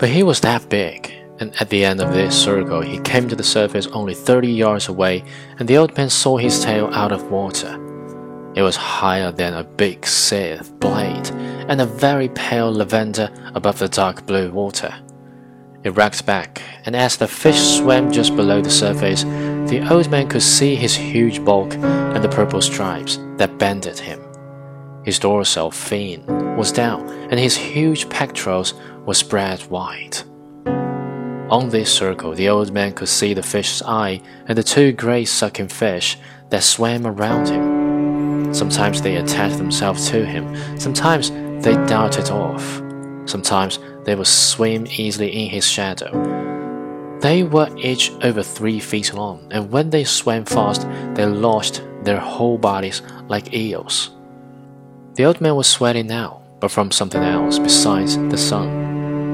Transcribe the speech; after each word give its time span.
But 0.00 0.08
he 0.08 0.22
was 0.22 0.40
that 0.40 0.70
big, 0.70 1.12
and 1.40 1.54
at 1.60 1.68
the 1.68 1.84
end 1.84 2.00
of 2.00 2.14
this 2.14 2.34
circle 2.34 2.80
he 2.80 2.98
came 3.00 3.28
to 3.28 3.36
the 3.36 3.42
surface 3.42 3.86
only 3.88 4.14
30 4.14 4.48
yards 4.48 4.88
away, 4.88 5.22
and 5.58 5.68
the 5.68 5.76
old 5.76 5.94
man 5.94 6.08
saw 6.08 6.38
his 6.38 6.64
tail 6.64 6.88
out 6.94 7.12
of 7.12 7.30
water. 7.30 7.74
It 8.54 8.62
was 8.62 8.76
higher 8.76 9.30
than 9.30 9.52
a 9.52 9.62
big 9.62 10.06
scythe 10.06 10.72
blade, 10.80 11.28
and 11.68 11.82
a 11.82 11.86
very 11.86 12.30
pale 12.30 12.72
lavender 12.72 13.28
above 13.54 13.78
the 13.78 13.90
dark 13.90 14.24
blue 14.24 14.50
water. 14.50 14.94
It 15.84 15.90
racked 15.90 16.24
back, 16.24 16.62
and 16.86 16.96
as 16.96 17.18
the 17.18 17.28
fish 17.28 17.60
swam 17.60 18.10
just 18.10 18.34
below 18.34 18.62
the 18.62 18.70
surface, 18.70 19.24
the 19.70 19.86
old 19.90 20.10
man 20.10 20.28
could 20.30 20.42
see 20.42 20.76
his 20.76 20.96
huge 20.96 21.44
bulk 21.44 21.74
and 21.74 22.24
the 22.24 22.28
purple 22.30 22.62
stripes 22.62 23.18
that 23.36 23.58
banded 23.58 23.98
him. 23.98 24.20
His 25.04 25.18
dorsal 25.18 25.70
fin 25.70 26.24
was 26.56 26.72
down, 26.72 27.08
and 27.30 27.38
his 27.38 27.56
huge 27.56 28.08
pectorals 28.08 28.74
were 29.06 29.14
spread 29.14 29.64
wide. 29.70 30.16
On 31.50 31.68
this 31.68 31.92
circle, 31.92 32.32
the 32.32 32.48
old 32.48 32.72
man 32.72 32.92
could 32.92 33.08
see 33.08 33.34
the 33.34 33.42
fish's 33.42 33.82
eye 33.82 34.20
and 34.46 34.56
the 34.56 34.62
two 34.62 34.92
great 34.92 35.24
sucking 35.24 35.68
fish 35.68 36.16
that 36.50 36.62
swam 36.62 37.06
around 37.06 37.48
him. 37.48 38.54
Sometimes 38.54 39.02
they 39.02 39.16
attached 39.16 39.58
themselves 39.58 40.08
to 40.10 40.24
him, 40.24 40.78
sometimes 40.78 41.30
they 41.64 41.74
darted 41.86 42.30
off, 42.30 42.80
sometimes 43.28 43.78
they 44.04 44.14
would 44.14 44.26
swim 44.26 44.86
easily 44.86 45.44
in 45.44 45.50
his 45.50 45.66
shadow. 45.66 46.10
They 47.20 47.42
were 47.42 47.68
each 47.76 48.12
over 48.22 48.42
three 48.42 48.80
feet 48.80 49.12
long, 49.12 49.46
and 49.50 49.70
when 49.70 49.90
they 49.90 50.04
swam 50.04 50.44
fast, 50.44 50.86
they 51.14 51.26
launched 51.26 51.82
their 52.02 52.18
whole 52.18 52.58
bodies 52.58 53.02
like 53.28 53.52
eels. 53.52 54.10
The 55.14 55.24
old 55.24 55.40
man 55.40 55.56
was 55.56 55.66
sweating 55.66 56.06
now, 56.06 56.42
but 56.60 56.70
from 56.70 56.90
something 56.90 57.22
else 57.22 57.58
besides 57.58 58.16
the 58.16 58.38
sun. 58.38 58.89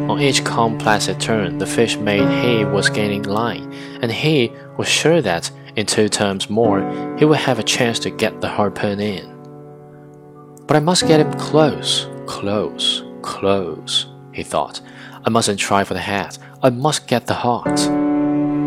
On 0.09 0.21
each 0.21 0.45
placid 0.45 1.21
turn, 1.21 1.59
the 1.59 1.67
fish 1.67 1.97
made 1.97 2.29
he 2.45 2.65
was 2.65 2.89
gaining 2.89 3.25
line, 3.25 3.73
and 4.03 4.13
he 4.13 4.53
was 4.79 4.89
sure 4.89 5.21
that 5.21 5.51
in 5.75 5.85
two 5.85 6.09
turns 6.09 6.49
more 6.49 6.81
he 7.19 7.25
would 7.25 7.39
have 7.39 7.59
a 7.59 7.65
chance 7.65 7.99
to 8.01 8.11
get 8.11 8.41
the 8.41 8.49
harpoon 8.49 9.01
in. 9.01 9.27
But 10.67 10.77
I 10.77 10.81
must 10.81 11.09
get 11.09 11.21
him 11.21 11.33
close, 11.35 12.09
close, 12.27 13.03
close 13.23 14.07
he 14.33 14.43
thought. 14.43 14.81
I 15.25 15.31
mustn't 15.31 15.59
try 15.59 15.83
for 15.83 15.95
the 15.95 16.01
head. 16.01 16.39
I 16.63 16.71
must 16.71 17.09
get 17.09 17.27
the 17.27 17.35
heart. 17.35 17.77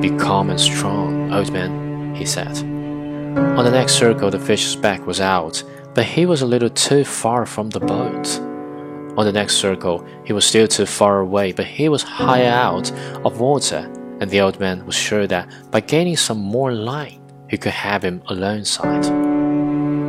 Be 0.02 0.10
calm 0.18 0.50
and 0.50 0.60
strong, 0.60 1.34
old 1.34 1.54
man, 1.54 2.16
he 2.16 2.26
said. 2.26 2.58
On 2.58 3.64
the 3.64 3.72
next 3.72 3.94
circle, 3.94 4.30
the 4.30 4.40
fish's 4.40 4.76
back 4.76 5.06
was 5.06 5.22
out, 5.22 5.64
but 5.94 6.04
he 6.04 6.26
was 6.26 6.42
a 6.42 6.46
little 6.46 6.70
too 6.70 7.06
far 7.06 7.46
from 7.46 7.70
the 7.70 7.80
boat. 7.80 8.49
On 9.18 9.26
the 9.26 9.32
next 9.32 9.56
circle, 9.56 10.06
he 10.24 10.34
was 10.34 10.46
still 10.46 10.68
too 10.68 10.86
far 10.86 11.20
away, 11.20 11.52
but 11.52 11.66
he 11.66 11.90
was 11.90 12.04
higher 12.04 12.52
out 12.52 12.92
of 13.26 13.40
water, 13.40 13.90
and 14.20 14.30
the 14.30 14.42
old 14.42 14.60
man 14.60 14.86
was 14.86 14.96
sure 14.96 15.28
that 15.28 15.50
by 15.72 15.82
gaining 15.82 16.18
some 16.18 16.38
more 16.38 16.72
line, 16.72 17.22
he 17.50 17.58
could 17.58 17.72
have 17.72 18.04
him 18.04 18.22
alongside. 18.28 19.06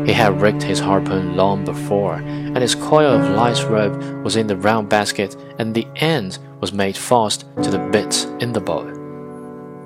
He 0.06 0.12
had 0.12 0.41
rigged 0.41 0.62
his 0.62 0.81
harpoon 0.81 1.37
long 1.37 1.65
before, 1.65 2.15
and 2.15 2.59
his 2.59 2.75
coil 2.75 3.15
of 3.15 3.31
light 3.31 3.62
rope 3.69 4.03
was 4.25 4.37
in 4.37 4.47
the 4.47 4.56
round 4.56 4.89
basket, 4.89 5.37
and 5.59 5.75
the 5.75 5.87
end 5.97 6.39
was 6.61 6.73
made 6.73 6.97
fast 6.97 7.45
to 7.62 7.71
the 7.71 7.78
bitt 7.78 8.27
in 8.41 8.53
the 8.53 8.61
boat. 8.61 8.97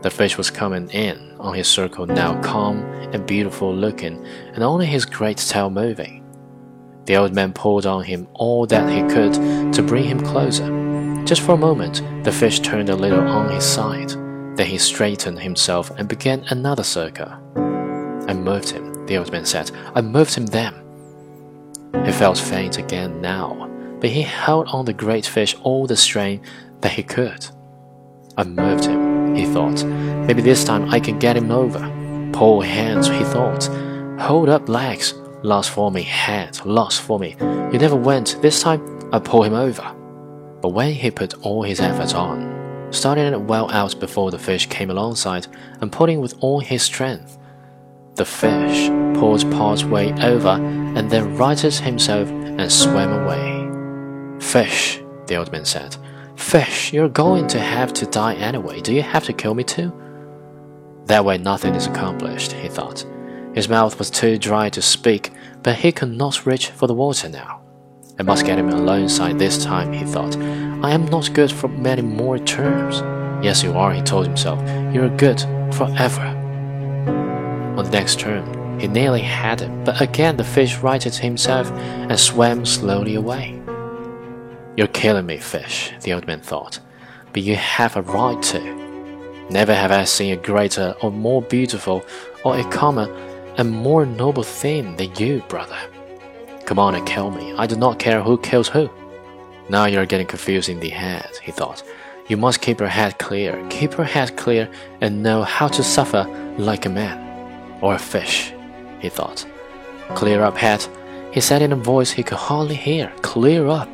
The 0.03 0.11
fish 0.11 0.37
was 0.37 0.51
coming 0.51 0.89
in 0.91 1.35
on 1.41 1.55
his 1.55 1.69
circle 1.69 2.07
now, 2.07 2.41
calm 2.43 2.79
and 3.13 3.27
beautiful 3.27 3.75
looking, 3.75 4.25
and 4.53 4.63
only 4.63 4.87
his 4.87 5.05
great 5.05 5.39
tail 5.39 5.71
moving. 5.71 6.24
The 7.07 7.17
old 7.17 7.35
man 7.35 7.53
pulled 7.53 7.87
on 7.87 8.05
him 8.05 8.29
all 8.35 8.67
that 8.67 8.91
he 8.91 9.03
could 9.15 9.35
to 9.75 9.83
bring 9.83 10.05
him 10.05 10.21
closer. 10.21 10.67
Just 11.25 11.43
for 11.43 11.53
a 11.53 11.57
moment, 11.57 12.03
the 12.25 12.33
fish 12.33 12.61
turned 12.61 12.89
a 12.89 12.97
little 12.97 13.27
on 13.27 13.51
his 13.51 13.65
side. 13.65 14.11
Then 14.57 14.67
he 14.67 14.79
straightened 14.79 15.41
himself 15.41 15.91
and 15.99 16.09
began 16.09 16.45
another 16.49 16.85
circle. 16.85 17.33
I 18.27 18.35
moved 18.35 18.71
him 18.71 18.95
the 19.07 19.19
old 19.19 19.31
man 19.33 19.45
said. 19.45 19.71
I 19.95 20.01
moved 20.01 20.35
him 20.35 20.47
then. 20.47 20.75
He 22.05 22.13
felt 22.13 22.39
faint 22.39 22.79
again 22.79 23.21
now, 23.21 23.69
but 24.01 24.11
he 24.11 24.23
held 24.23 24.69
on 24.69 24.85
the 24.85 24.93
great 24.93 25.27
fish 25.27 25.55
all 25.63 25.87
the 25.87 25.97
strength 25.97 26.49
that 26.81 26.93
he 26.93 27.03
could. 27.03 27.47
I 28.37 28.45
moved 28.45 28.85
him, 28.85 29.35
he 29.35 29.47
thought. 29.47 29.85
Maybe 29.85 30.43
this 30.43 30.65
time 30.65 30.91
I 30.91 31.01
can 31.01 31.19
get 31.19 31.37
him 31.37 31.51
over. 31.51 31.81
Pull 32.33 32.63
hands, 32.63 33.09
he 33.09 33.23
thought. 33.25 33.67
Hold 34.21 34.49
up 34.49 34.69
legs. 34.69 35.15
Lost 35.45 35.73
for 35.73 35.91
me, 35.91 36.01
head, 36.01 36.65
lost 36.65 37.03
for 37.03 37.19
me. 37.19 37.37
You 37.39 37.79
never 37.79 37.97
went. 37.97 38.41
This 38.41 38.63
time 38.63 38.81
I 39.13 39.19
pull 39.19 39.43
him 39.43 39.53
over. 39.53 39.83
But 40.63 40.71
when 40.71 40.95
he 40.95 41.11
put 41.11 41.35
all 41.43 41.63
his 41.63 41.81
efforts 41.81 42.15
on, 42.15 42.89
starting 42.91 43.27
it 43.27 43.39
well 43.43 43.71
out 43.71 44.01
before 44.01 44.31
the 44.31 44.39
fish 44.39 44.65
came 44.65 44.89
alongside, 44.89 45.47
and 45.83 45.93
pulling 45.93 46.23
with 46.23 46.35
all 46.41 46.61
his 46.61 46.83
strength, 46.83 47.37
the 48.15 48.25
fish 48.25 48.89
pulled 49.21 49.43
part 49.53 49.85
way 49.85 50.15
over 50.23 50.49
and 50.49 51.11
then 51.11 51.37
righted 51.37 51.75
himself 51.75 52.27
and 52.31 52.73
swam 52.73 53.13
away. 53.13 54.41
Fish, 54.41 55.03
the 55.27 55.37
old 55.37 55.53
man 55.53 55.67
said. 55.67 55.95
Fish, 56.37 56.91
you're 56.91 57.11
going 57.11 57.49
to 57.49 57.61
have 57.61 57.93
to 57.93 58.07
die 58.07 58.37
anyway. 58.37 58.81
Do 58.81 58.95
you 58.95 59.03
have 59.03 59.25
to 59.25 59.35
kill 59.35 59.55
me 59.55 59.65
too? 59.65 59.93
That 61.05 61.27
way 61.27 61.37
nothing 61.37 61.75
is 61.75 61.87
accomplished, 61.87 62.53
he 62.53 62.69
thought. 62.69 63.05
His 63.55 63.69
mouth 63.69 63.99
was 63.99 64.11
too 64.11 64.37
dry 64.37 64.69
to 64.71 64.83
speak, 64.83 65.31
but 65.63 65.77
he 65.77 65.93
could 65.93 66.11
not 66.11 66.45
reach 66.45 66.71
for 66.71 66.89
the 66.89 66.95
water 66.95 67.29
now. 67.29 67.61
I 68.19 68.23
must 68.23 68.45
get 68.45 68.59
him 68.59 68.69
alongside 68.69 69.39
this 69.39 69.65
time, 69.65 69.93
he 69.93 70.05
thought. 70.05 70.37
I 70.37 70.91
am 70.91 71.07
not 71.07 71.33
good 71.33 71.53
for 71.53 71.69
many 71.69 72.03
more 72.03 72.39
terms. 72.39 73.01
Yes, 73.45 73.63
you 73.63 73.73
are, 73.73 73.93
he 73.93 74.03
told 74.03 74.27
himself. 74.27 74.61
You're 74.93 75.09
good 75.09 75.41
forever. 75.73 76.27
On 77.77 77.85
the 77.85 77.91
next 77.91 78.21
turn, 78.21 78.81
he 78.81 78.89
nearly 78.89 79.21
had 79.21 79.63
it, 79.63 79.85
but 79.85 80.01
again 80.01 80.37
the 80.37 80.45
fish 80.45 80.79
righted 80.79 81.15
himself 81.15 81.71
and 81.71 82.19
swam 82.19 82.67
slowly 82.67 83.15
away. 83.15 83.61
You're 84.77 84.89
killing 84.89 85.27
me, 85.27 85.39
fish, 85.39 85.93
the 86.03 86.13
old 86.13 86.27
man 86.27 86.41
thought, 86.41 86.81
but 87.33 87.43
you 87.43 87.55
have 87.55 87.97
a 87.97 88.03
right 88.03 88.43
to. 88.43 88.85
Never 89.51 89.75
have 89.75 89.93
I 89.93 90.05
seen 90.05 90.33
a 90.33 90.41
greater 90.41 90.95
or 91.03 91.13
more 91.13 91.43
beautiful 91.43 92.05
or 92.45 92.59
a 92.59 92.65
calmer 92.71 93.07
and 93.57 93.71
more 93.71 94.07
noble 94.07 94.43
thing 94.43 94.97
than 94.97 95.15
you, 95.17 95.43
brother. 95.49 95.79
Come 96.67 96.79
on 96.79 96.95
and 96.95 97.07
kill 97.07 97.31
me. 97.31 97.55
I 97.57 97.67
do 97.67 97.77
not 97.77 97.99
care 97.99 98.23
who 98.23 98.39
kills 98.39 98.69
who. 98.69 98.91
Now 99.69 99.87
you're 99.87 100.07
getting 100.07 100.27
confused 100.27 100.69
in 100.69 100.81
the 100.81 100.91
head, 100.91 101.31
he 101.43 101.53
thought. 101.53 101.83
You 102.29 102.37
must 102.37 102.63
keep 102.63 102.81
your 102.81 102.89
head 102.89 103.19
clear, 103.19 103.65
keep 103.69 103.97
your 103.97 104.07
head 104.07 104.37
clear, 104.37 104.71
and 105.01 105.23
know 105.23 105.43
how 105.43 105.69
to 105.69 105.83
suffer 105.83 106.25
like 106.59 106.87
a 106.87 106.89
man. 106.89 107.21
Or 107.83 107.95
a 107.95 107.99
fish, 107.99 108.53
he 109.01 109.09
thought. 109.09 109.47
Clear 110.15 110.43
up, 110.43 110.57
head, 110.57 110.87
he 111.33 111.41
said 111.41 111.63
in 111.63 111.73
a 111.73 111.77
voice 111.77 112.11
he 112.11 112.23
could 112.23 112.39
hardly 112.39 112.77
hear. 112.77 113.13
Clear 113.23 113.69
up. 113.69 113.89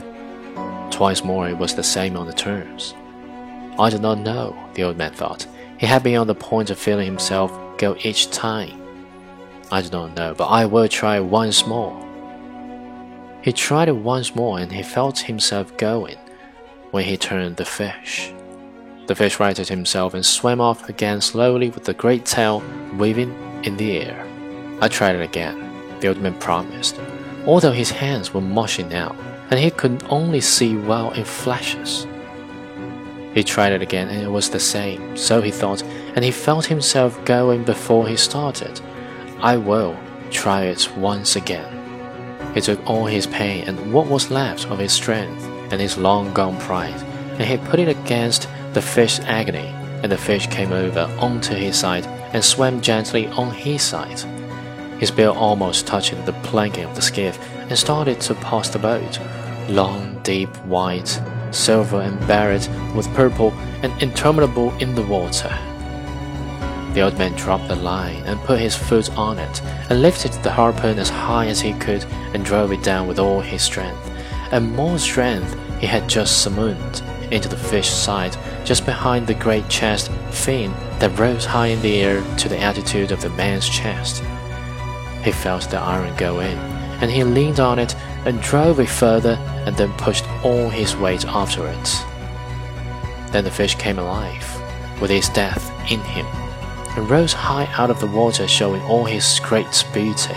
Twice 0.91 1.25
more 1.25 1.49
it 1.49 1.59
was 1.59 1.75
the 1.75 1.83
same 1.83 2.17
on 2.17 2.27
the 2.27 2.33
terms. 2.33 2.95
I 3.79 3.91
do 3.91 3.99
not 3.99 4.19
know, 4.19 4.57
the 4.75 4.85
old 4.85 4.97
man 4.97 5.13
thought. 5.13 5.47
He 5.79 5.87
had 5.87 6.03
been 6.03 6.17
on 6.17 6.27
the 6.27 6.35
point 6.35 6.71
of 6.71 6.79
feeling 6.79 7.07
himself 7.07 7.51
go 7.79 7.97
each 8.03 8.31
time. 8.31 8.79
I 9.73 9.83
do 9.83 9.91
not 9.91 10.17
know, 10.17 10.35
but 10.35 10.47
I 10.47 10.67
will 10.67 10.89
try 10.89 11.21
once 11.21 11.65
more. 11.65 11.97
He 13.43 13.53
tried 13.53 13.89
it 13.89 13.97
once 13.97 14.35
more 14.35 14.59
and 14.59 14.73
he 14.73 14.83
felt 14.83 15.21
himself 15.21 15.77
going 15.77 16.19
when 16.91 17.05
he 17.05 17.17
turned 17.17 17.57
the 17.57 17.65
fish. 17.65 18.33
The 19.07 19.15
fish 19.15 19.39
righted 19.39 19.69
himself 19.69 20.13
and 20.13 20.27
swam 20.27 20.61
off 20.61 20.89
again 20.89 21.21
slowly 21.21 21.71
with 21.71 21.85
the 21.85 21.95
great 21.95 22.25
tail 22.25 22.63
waving 22.95 23.33
in 23.65 23.77
the 23.77 24.01
air. 24.01 24.27
I 24.81 24.89
tried 24.89 25.15
it 25.15 25.23
again, 25.23 25.57
the 26.01 26.09
old 26.09 26.21
man 26.21 26.39
promised, 26.41 26.99
although 27.47 27.73
his 27.73 27.91
hands 27.91 28.35
were 28.35 28.41
mushy 28.41 28.83
now, 28.83 29.15
and 29.51 29.61
he 29.61 29.71
could 29.71 30.03
only 30.11 30.41
see 30.41 30.77
well 30.77 31.13
in 31.13 31.25
flashes. 31.25 32.07
He 33.35 33.45
tried 33.45 33.73
it 33.73 33.83
again, 33.83 34.09
and 34.09 34.23
it 34.23 34.31
was 34.31 34.51
the 34.51 34.59
same, 34.59 35.17
so 35.17 35.41
he 35.41 35.53
thought, 35.53 35.83
and 36.15 36.25
he 36.25 36.33
felt 36.33 36.67
himself 36.67 37.25
going 37.25 37.63
before 37.63 38.09
he 38.09 38.17
started. 38.17 38.81
I 39.43 39.57
will 39.57 39.97
try 40.31 40.65
it 40.65 40.95
once 40.99 41.35
again. 41.35 42.53
He 42.53 42.61
took 42.61 42.85
all 42.87 43.07
his 43.07 43.27
pain 43.27 43.65
and 43.67 43.91
what 43.91 44.07
was 44.07 44.31
left 44.31 44.67
of 44.67 44.79
his 44.79 44.93
strength 44.93 45.43
and 45.73 45.81
his 45.81 45.97
long 45.97 46.35
gone 46.35 46.59
pride, 46.61 47.01
and 47.39 47.45
he 47.45 47.57
put 47.57 47.81
it 47.81 47.89
against 47.89 48.49
the 48.75 48.83
fish's 48.83 49.25
agony, 49.25 49.75
and 50.03 50.13
the 50.13 50.19
fish 50.19 50.47
came 50.49 50.73
over 50.73 51.11
onto 51.19 51.55
his 51.55 51.79
side 51.79 52.07
and 52.35 52.45
swam 52.45 52.83
gently 52.83 53.29
on 53.29 53.51
his 53.55 53.81
side. 53.81 54.21
His 55.01 55.11
bill 55.11 55.33
almost 55.33 55.87
touching 55.87 56.23
the 56.27 56.35
planking 56.45 56.85
of 56.85 56.95
the 56.95 57.01
skiff 57.01 57.39
and 57.57 57.79
started 57.79 58.21
to 58.23 58.35
pass 58.35 58.69
the 58.69 58.79
boat, 58.79 59.19
long, 59.71 60.21
deep, 60.23 60.55
white, 60.67 61.19
silver 61.51 62.03
and 62.03 62.19
barred 62.29 62.69
with 62.95 63.13
purple 63.15 63.53
and 63.83 64.03
interminable 64.03 64.77
in 64.79 64.95
the 64.95 65.03
water. 65.03 65.57
The 66.95 67.03
old 67.03 67.17
man 67.19 67.35
dropped 67.35 67.69
the 67.69 67.77
line 67.77 68.25
and 68.27 68.41
put 68.41 68.59
his 68.59 68.75
foot 68.75 69.17
on 69.17 69.39
it 69.39 69.63
and 69.89 70.03
lifted 70.03 70.33
the 70.43 70.51
harpoon 70.51 70.99
as 70.99 71.09
high 71.09 71.47
as 71.47 71.61
he 71.61 71.73
could 71.75 72.05
and 72.35 72.45
drove 72.45 72.73
it 72.73 72.83
down 72.83 73.07
with 73.07 73.19
all 73.19 73.41
his 73.41 73.63
strength, 73.63 74.11
and 74.51 74.75
more 74.75 74.99
strength 74.99 75.57
he 75.79 75.87
had 75.87 76.09
just 76.09 76.43
summoned 76.43 77.03
into 77.31 77.49
the 77.49 77.57
fish's 77.57 77.95
side 77.95 78.37
just 78.65 78.85
behind 78.85 79.27
the 79.27 79.35
great 79.35 79.69
chest 79.69 80.11
fin 80.31 80.73
that 80.99 81.17
rose 81.17 81.45
high 81.45 81.69
in 81.69 81.81
the 81.81 82.01
air 82.01 82.23
to 82.37 82.49
the 82.49 82.59
altitude 82.59 83.13
of 83.13 83.21
the 83.21 83.31
man's 83.31 83.69
chest. 83.69 84.25
He 85.23 85.31
felt 85.31 85.71
the 85.71 85.79
iron 85.79 86.15
go 86.17 86.41
in, 86.41 86.59
and 87.01 87.11
he 87.11 87.23
leaned 87.23 87.61
on 87.61 87.79
it 87.79 87.95
and 88.25 88.41
drove 88.41 88.81
it 88.81 88.89
further 88.89 89.35
and 89.65 89.77
then 89.77 89.93
pushed 89.93 90.25
all 90.43 90.69
his 90.69 90.97
weight 90.97 91.25
after 91.25 91.69
it. 91.69 92.05
Then 93.31 93.45
the 93.45 93.51
fish 93.51 93.77
came 93.77 93.99
alive, 93.99 94.45
with 95.01 95.11
his 95.11 95.29
death 95.29 95.71
in 95.91 96.01
him, 96.01 96.27
and 97.01 97.09
rose 97.09 97.33
high 97.33 97.65
out 97.79 97.89
of 97.89 97.99
the 97.99 98.07
water, 98.07 98.47
showing 98.47 98.83
all 98.83 99.07
his 99.07 99.41
great 99.43 99.85
beauty. 99.95 100.35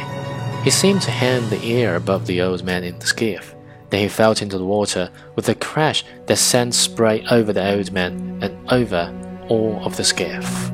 He 0.64 0.70
seemed 0.70 1.02
to 1.02 1.12
hang 1.12 1.50
the 1.50 1.62
air 1.62 1.98
above 1.98 2.26
the 2.26 2.42
old 2.42 2.64
man 2.64 2.86
in 2.86 2.98
the 3.00 3.06
skiff. 3.06 3.54
Then 3.90 4.00
he 4.00 4.08
fell 4.08 4.32
into 4.32 4.58
the 4.58 4.66
water 4.66 5.12
with 5.36 5.50
a 5.50 5.56
crash 5.56 6.06
that 6.28 6.38
sent 6.38 6.74
spray 6.74 7.26
over 7.30 7.52
the 7.52 7.76
old 7.76 7.92
man 7.92 8.40
and 8.42 8.72
over 8.72 9.14
all 9.50 9.84
of 9.84 9.98
the 9.98 10.06
skiff. 10.06 10.73